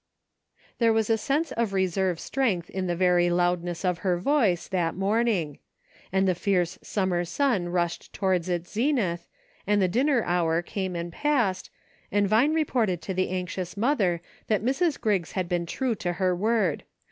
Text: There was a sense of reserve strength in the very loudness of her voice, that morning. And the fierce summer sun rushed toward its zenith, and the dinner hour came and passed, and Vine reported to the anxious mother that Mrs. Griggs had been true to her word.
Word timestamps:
There 0.79 0.91
was 0.91 1.11
a 1.11 1.15
sense 1.19 1.51
of 1.51 1.73
reserve 1.73 2.19
strength 2.19 2.71
in 2.71 2.87
the 2.87 2.95
very 2.95 3.29
loudness 3.29 3.85
of 3.85 3.99
her 3.99 4.17
voice, 4.17 4.67
that 4.69 4.95
morning. 4.95 5.59
And 6.11 6.27
the 6.27 6.33
fierce 6.33 6.79
summer 6.81 7.23
sun 7.23 7.69
rushed 7.69 8.11
toward 8.11 8.49
its 8.49 8.71
zenith, 8.73 9.27
and 9.67 9.79
the 9.79 9.87
dinner 9.87 10.23
hour 10.23 10.63
came 10.63 10.95
and 10.95 11.13
passed, 11.13 11.69
and 12.11 12.27
Vine 12.27 12.55
reported 12.55 12.99
to 13.03 13.13
the 13.13 13.29
anxious 13.29 13.77
mother 13.77 14.21
that 14.47 14.63
Mrs. 14.63 14.99
Griggs 14.99 15.33
had 15.33 15.47
been 15.47 15.67
true 15.67 15.93
to 15.93 16.13
her 16.13 16.35
word. 16.35 16.81